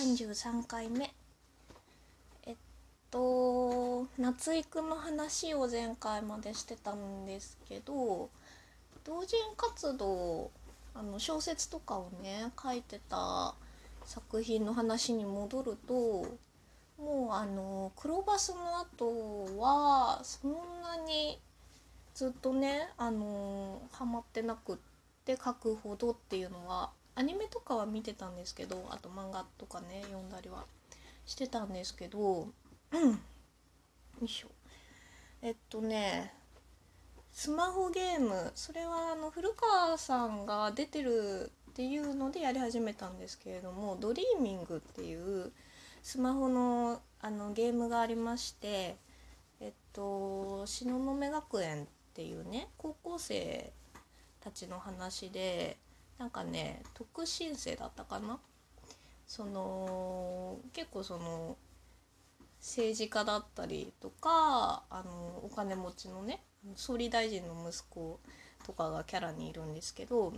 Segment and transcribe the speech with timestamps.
[0.00, 1.12] 33回目
[2.46, 2.56] えっ
[3.10, 8.30] と夏育の話を前回までしてたんですけど
[9.04, 10.50] 同人活動
[10.94, 13.54] あの小説とかをね書いてた
[14.06, 15.94] 作品の話に戻ると
[16.98, 21.38] もうあの黒バスの後はそんなに
[22.14, 24.76] ずっとねあのハマってなくっ
[25.26, 26.88] て書くほどっていうのは
[27.20, 30.64] アニメとかは見てたんですけどあと漫画とかね読んだりは
[31.26, 32.48] してたんですけどよ
[34.22, 34.48] いしょ。
[35.42, 36.32] えっとね
[37.30, 45.52] スマホゲームそれはあの古川さんが出てるっていうのでやり始めたんですけれども「ドリーミング」っていう
[46.02, 48.96] スマホのあのゲームがありまして
[49.60, 53.74] えっと東雲学園っていうね高校生
[54.40, 55.76] たちの話で
[56.20, 58.38] なんかね特進生だったかな？
[59.26, 61.56] その結構その
[62.60, 66.42] 政治家だったりとかあのお金持ちのね
[66.76, 68.20] 総理大臣の息子
[68.66, 70.34] とかがキャラにいるんですけど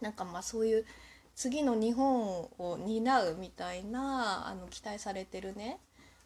[0.00, 0.86] なんかまあそういう
[1.34, 5.80] 次の日本を担うみたいなあの期待されてるね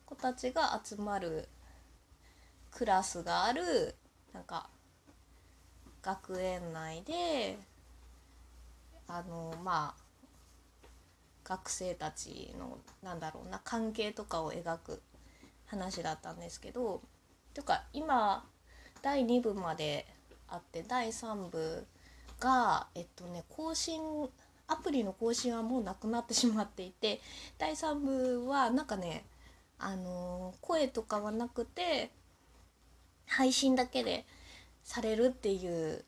[0.04, 1.48] 子たちが集まる
[2.70, 3.96] クラスがある
[4.32, 4.68] なんか
[6.02, 7.58] 学園内で
[9.08, 10.06] あのまあ
[11.44, 15.02] 学生たちのなんだろうな関係とかを描く
[15.66, 17.02] 話だったんですけど
[17.54, 18.44] というか今
[19.02, 20.06] 第2部まで
[20.48, 21.86] あって第3部
[22.40, 24.00] がえっとね更新
[24.68, 27.20] アプリの更新はもうなくなってしまっていて
[27.58, 29.24] 第3部はなんかね
[29.78, 32.10] あの声とかはなくて
[33.26, 34.24] 配信だけで
[34.82, 36.04] されるっていう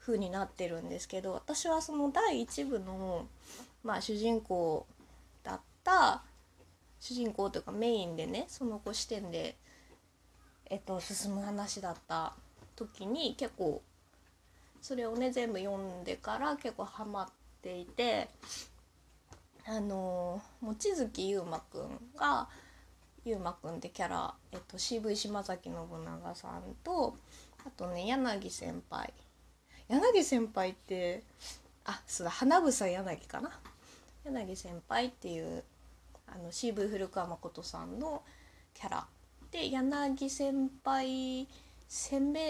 [0.00, 3.26] 風になってるんですけど私はその第1部の、
[3.84, 4.86] まあ、主人公
[5.42, 6.22] だった
[7.00, 9.56] 主人公というかメインでねその子視点で、
[10.68, 12.34] えっと、進む話だった
[12.76, 13.82] 時に結構
[14.80, 17.28] それをね全部読んでから結構ハマっ
[17.62, 18.28] ていて
[19.66, 22.48] あの望月優馬くんが
[23.24, 25.74] 優馬くんってキャラ、えっと、CV 島崎信
[26.04, 27.16] 長さんと
[27.66, 29.12] あとね柳先輩
[29.90, 31.24] 柳先輩って
[31.84, 33.50] あそうだ花房柳かな。
[34.24, 35.64] 柳先輩っていう
[36.28, 38.22] あの CV 古川誠さんの
[38.72, 39.06] キャラ
[39.50, 41.48] で柳先輩
[41.88, 42.40] 鮮明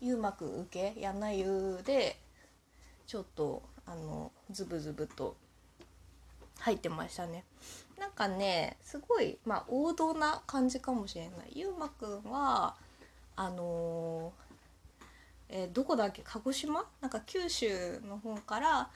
[0.00, 2.18] 優幕受け柳優で
[3.06, 5.36] ちょっとあのズブズブと
[6.58, 7.44] 入ってましたね。
[7.98, 11.52] なんかねすごいまあ王道な感じかもしれない。
[11.54, 12.74] 優馬くんは
[13.36, 14.47] あのー
[15.48, 16.22] えー、どこだっけ？
[16.24, 16.84] 鹿児島？
[17.00, 18.90] なんか九州の方から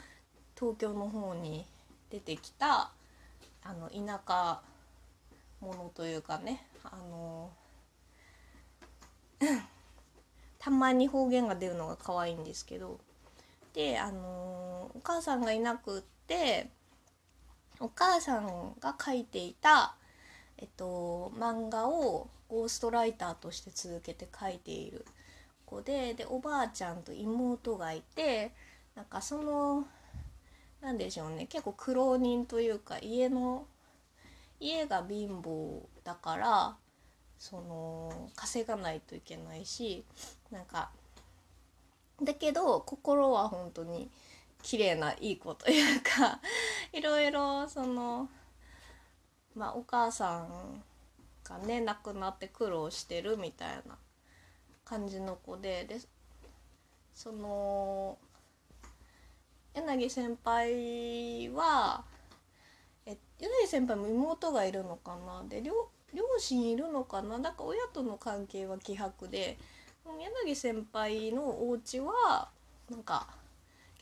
[0.59, 1.67] 東京の方に
[2.11, 2.91] 出てきた
[3.65, 4.61] あの田舎
[5.61, 7.51] 者というかねあの
[10.59, 13.01] たまに方言が出るのが可愛いんですけど
[13.73, 16.69] であのお母さんがいなくって
[17.81, 19.97] お母さんが書いていた、
[20.59, 25.05] えっと、漫画をゴーストライターとして続けて書いている。
[25.73, 28.53] 子ででおばあちゃんと妹がいて
[28.95, 29.87] なんかその
[30.83, 33.65] 何でしょうね結構苦労人というか家の
[34.61, 36.77] 家が貧乏だから
[37.39, 40.05] その稼がないといけないし
[40.51, 40.91] なんか
[42.23, 44.11] だけど心は本当に
[44.63, 46.41] 綺麗ないい子というか
[46.93, 48.29] いろいろその
[49.55, 50.85] まあお母さん
[51.43, 53.99] がね亡くなって苦労してるみたいな
[54.93, 55.97] 感じの子でで
[57.15, 58.19] その
[59.73, 62.05] 柳先輩は
[63.07, 65.43] え柳先輩も妹がいるのかな？
[65.49, 65.73] で両
[66.39, 67.39] 親いるのかな？
[67.39, 69.57] なんか親との関係は希薄で
[70.45, 72.51] 柳先輩のお家は
[72.91, 73.29] なんか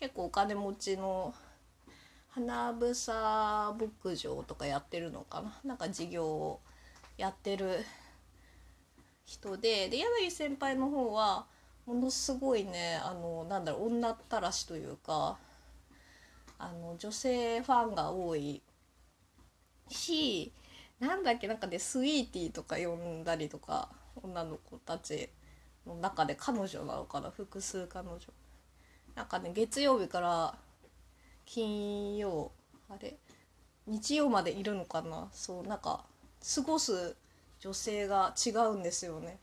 [0.01, 1.33] 結構お金持ちの
[2.31, 5.57] 花房牧場とかやってるのかな？
[5.65, 6.61] なんか事業を
[7.17, 7.85] やってる
[9.31, 11.47] 人でで柳先輩の方は
[11.87, 15.39] ものすごいねあのなんだろう女ったらしというか
[16.59, 18.61] あの女性ファンが多い。
[19.89, 20.53] し
[20.99, 23.89] なんだっけなんか、ね、スイーティーとか呼んだりとか
[24.21, 25.31] 女の子たち
[25.87, 28.19] の中で彼女なのかな複数彼女。
[29.15, 30.55] なんかね月曜日から
[31.47, 32.51] 金曜
[32.89, 33.17] あれ？
[33.87, 35.29] 日曜までいるのかな？
[35.33, 36.05] そうなんか
[36.55, 37.17] 過ごす
[37.61, 39.39] 女性が違うんですよね。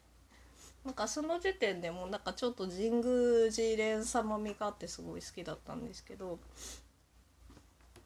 [0.84, 6.40] なんかその時点でもなんかちょっと神宮寺蓮様味があってすごい好きだったんですけど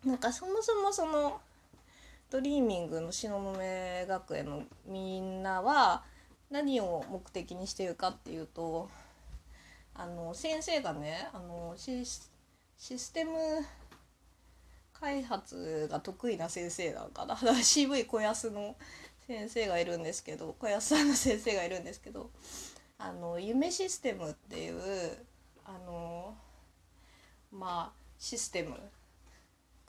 [0.04, 1.42] なんかそもそもその
[2.32, 3.54] ドリーミングの東雲
[4.08, 6.04] 学園のみんなは
[6.50, 8.90] 何を目的にしてるかっていうと
[9.94, 13.32] あの先生がねあのシステム
[14.94, 18.76] 開発が得意な先生なのかな CV 小安の
[19.32, 22.32] 先生がいるんですけど小安さんの先生がいるんですけど
[22.98, 24.82] あの夢システムっていう
[25.66, 26.36] あの
[27.50, 28.72] まあシステム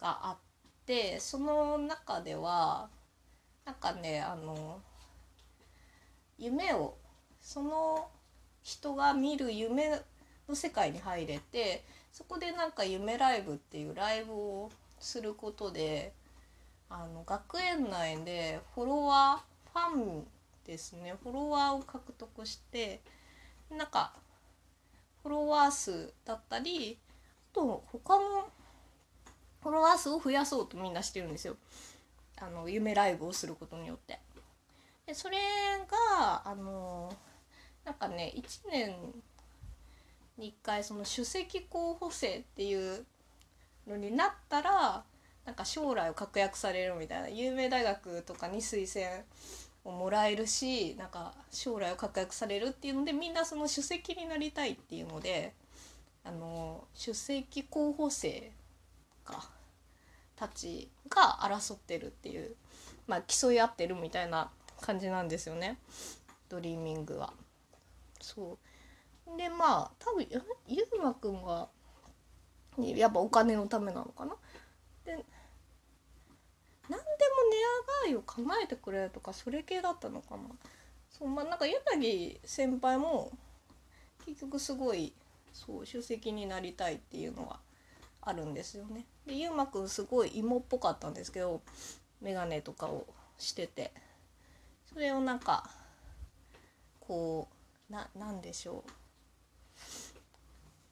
[0.00, 2.88] があってその中では
[3.64, 4.80] なんかねあの
[6.38, 6.96] 夢を
[7.40, 8.06] その
[8.62, 10.00] 人が見る夢
[10.48, 16.12] の世界に入れてそこでなんか夢ライブっていうライブをすることで
[16.94, 20.26] あの学園内でフォロワーファン
[20.66, 23.00] ですねフォロワーを獲得して
[23.70, 24.12] なんか
[25.22, 26.98] フォロワー数だったり
[27.52, 28.48] あと他の
[29.62, 31.56] フォロワー数を増やそうとみんなしてるんですよ
[32.38, 34.18] あの夢ライブをすることによって。
[35.06, 35.38] でそれ
[35.88, 37.12] があの
[37.84, 38.94] なんかね1年
[40.36, 43.04] に1回その首席候補生っていう
[43.86, 45.04] のになったら
[45.44, 49.24] なんか将来を確約されるみたいな有名大学とかに推薦
[49.84, 55.54] をもらえるしなんか将来を確約されるっていうのでみんなその首席になりたいっていうので
[56.24, 58.52] あの首席候補生
[59.24, 59.50] か
[60.36, 62.54] たちが争ってるっていう
[63.06, 64.50] まあ競い合ってるみたいな
[64.80, 65.78] 感じなんですよね。
[66.48, 67.32] ドリーミングは。
[68.20, 68.58] そ
[69.26, 69.36] う。
[69.36, 70.26] でまあ多分
[70.66, 71.68] ゆうまくんは
[72.78, 74.36] やっぱお金のためなのかな？
[75.04, 75.24] で何で
[76.88, 76.98] も
[78.08, 80.42] 値上がりを考えてくれとかそれ系だったのかな。
[81.10, 83.30] そうまあなんか柳先輩も
[84.24, 85.12] 結局すごい
[85.52, 87.60] そう首席になりたいっていうのは
[88.20, 89.06] あるんですよね。
[89.26, 91.62] でゆうまくんすごい芋っぽかったんですけど
[92.20, 93.06] 眼鏡とかを
[93.38, 93.92] してて。
[94.92, 95.70] それをなんか
[97.00, 97.48] こ
[97.88, 98.90] うななんでしょう。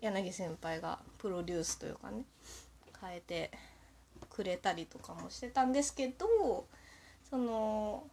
[0.01, 2.25] 柳先輩がプロデュースというかね
[2.99, 3.51] 変えて
[4.29, 6.67] くれたりとかもしてたんですけど
[7.29, 8.05] その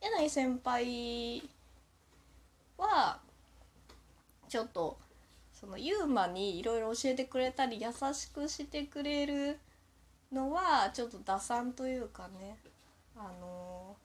[0.00, 1.42] 柳先輩
[2.78, 3.18] は
[4.48, 4.98] ちょっと
[5.52, 9.58] そのユーマにいろいろ教えてくれたり優しくしてくれる
[10.32, 12.58] のはちょっと打算というかね
[13.16, 13.96] あの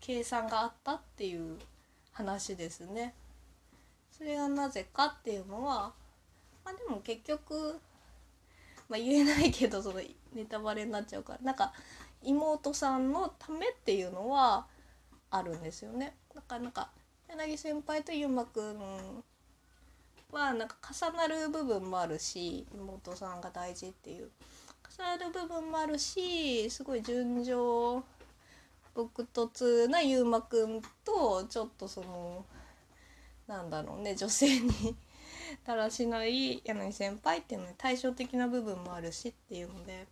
[0.00, 1.56] 計算があったっていう
[2.12, 3.14] 話ですね。
[4.10, 5.92] それがなぜかっていうのは
[6.64, 7.80] まあでも結局、
[8.88, 10.00] まあ、言えないけどその
[10.34, 11.72] ネタバレになっちゃうからなんか
[12.22, 14.66] 妹さんのためっていうのは
[15.30, 16.14] あるんですよね。
[16.34, 16.90] だからなんか
[17.28, 19.24] 柳先輩とゆうまくん
[20.32, 24.30] はなんか重なる部分もあるし妹さんが大事っていう
[24.98, 28.02] 重なる部分もあるしすごい純情
[28.94, 32.44] 朴突なゆうまくんとちょっとその
[33.46, 34.70] なんだろうね女性に
[35.64, 40.06] だらしない柳先輩っていうのに対照的な部分もあるしっていうので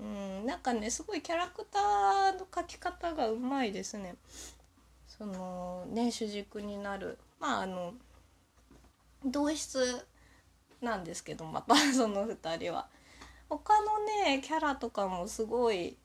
[0.00, 4.14] うんなんかねすごいキャラクターの描き方がうまいですね。
[5.06, 7.92] そのね主軸になるまああの
[9.24, 10.06] 同室
[10.80, 12.88] なんですけどまた その2人は。
[13.48, 15.96] 他のねキャラとかもすごい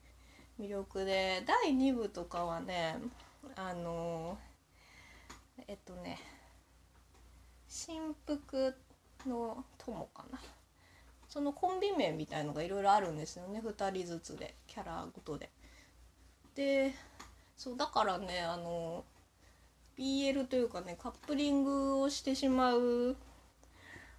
[0.60, 2.98] 魅力で第2部とかはね
[3.56, 4.38] あの
[5.68, 6.20] えっとね
[7.68, 8.76] 新福
[9.28, 10.40] の友かな
[11.36, 15.50] そのコンビ名みたいのがいろいろあるんですよね2人ずつでキャラごとで。
[16.56, 16.94] で
[17.58, 19.04] そうだからねあの
[20.00, 23.18] BL というかねカップリングをしてしまう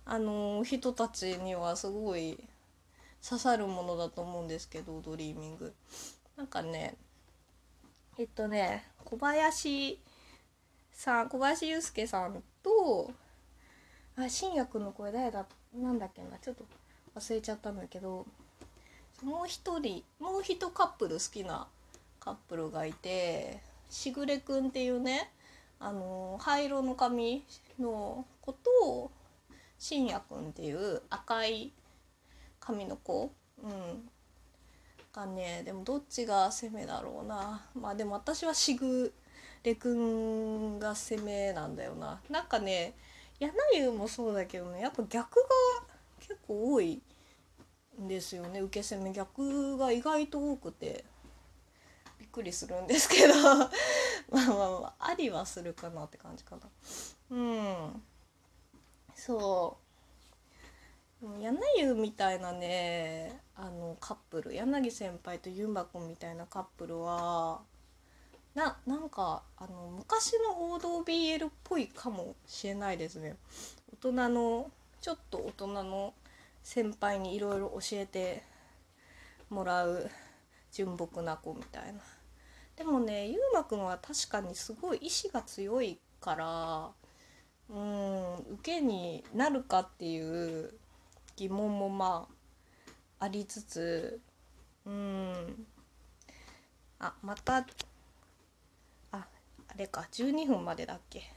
[0.05, 2.39] あの人たちにはすごい
[3.27, 5.73] 刺さるものだと思うんですけどドリーミング。
[6.37, 6.97] なんかね
[8.19, 9.99] えっとね小林
[10.93, 13.11] さん小林裕介さんと
[14.17, 16.67] あ新薬の声誰だなんだっけなちょっと
[17.17, 18.27] 忘れちゃったんだけど
[19.23, 21.67] もう一人もう一カップル好きな
[22.21, 25.31] カップルがいてしぐれくんっていうね
[25.81, 27.43] あの灰色の髪
[27.79, 29.11] の子と
[29.79, 31.73] 信也くんっていう赤い
[32.61, 33.31] 髪の子、
[33.63, 34.09] うん、
[35.13, 37.63] がねでもどっちが攻めだろうな。
[37.75, 39.13] まあでも私はしぐ
[39.63, 42.21] れくんが攻めなんだよな。
[42.29, 42.95] なんかね
[43.39, 45.86] 柳生もそうだけどねやっぱ逆が
[46.27, 47.01] 結構多い
[48.01, 48.61] んですよね。
[48.61, 51.05] 受け攻め逆が意外と多くて。
[52.19, 53.35] びっくりするんですけど。
[53.35, 53.69] まあ
[54.31, 54.47] まあ
[54.81, 56.63] まあありはするかなって感じかな。
[57.31, 58.03] うん。
[59.15, 59.87] そう。
[61.41, 64.55] 柳柳生みたいなねあのカップル。
[64.55, 67.63] 柳先輩とゆんばくんみたいなカップルは
[68.55, 73.37] ななんかあの昔の王道 BL っぽいかもしれないですね。
[73.93, 76.15] 大人のちょっと大人の
[76.63, 78.43] 先輩にいろいろ教えて
[79.51, 80.11] もらう
[80.73, 82.01] 純朴な子みたいな。
[82.77, 86.91] でもねゆうまくんは確かにすごい意志が強いから
[87.71, 90.75] うん受けになるかっていう
[91.37, 92.29] 疑問もま
[93.19, 94.21] あありつつ
[94.85, 95.67] うん。
[96.99, 97.65] あまたあ
[99.13, 99.27] あ
[99.77, 101.33] れか12分までだっけ。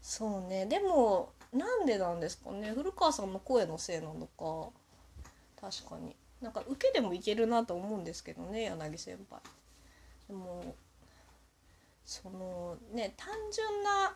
[0.00, 0.66] そうね。
[0.66, 2.72] でもなんでなんですかね？
[2.74, 4.70] 古川さんの声のせいなのか。
[5.60, 6.14] 確かに。
[6.42, 9.40] なんか受けでもいけるなと思うんですけどね柳先輩。
[10.28, 10.74] でも
[12.04, 14.14] そのね単純な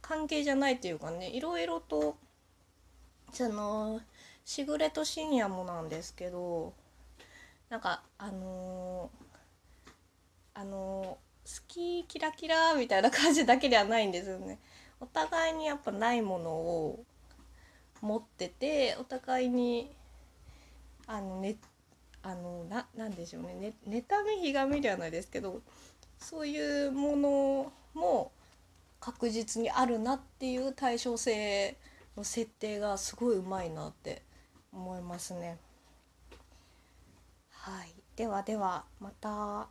[0.00, 2.16] 関係じゃないっていうかねいろいろと
[3.32, 4.00] その
[4.44, 6.72] しぐれと深夜もなんですけど
[7.68, 9.90] なんかあのー、
[10.54, 14.58] あのー、好きキラキラみたいな感じだけではないんですよね。
[15.02, 17.04] お互いにやっぱないものを
[18.00, 19.90] 持っててお互いに
[21.08, 21.56] あのね
[22.22, 25.60] あのななんでしょうねね妬みひがみではないですけど
[26.18, 28.30] そういうものも
[29.00, 31.76] 確実にあるなっていう対称性
[32.16, 34.22] の設定がすごいうまいなって
[34.72, 35.58] 思いますね。
[37.50, 39.66] はい、ではではまた。